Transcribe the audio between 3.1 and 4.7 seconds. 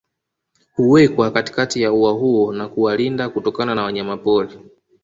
kutokana na wanyamapori